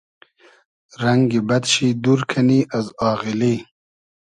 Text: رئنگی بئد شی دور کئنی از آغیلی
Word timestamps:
رئنگی 1.01 1.39
بئد 1.47 1.63
شی 1.71 1.87
دور 2.03 2.19
کئنی 2.31 2.59
از 2.77 2.85
آغیلی 3.09 3.55